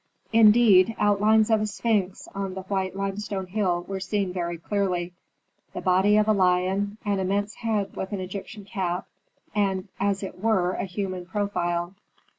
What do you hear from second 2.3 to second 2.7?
on a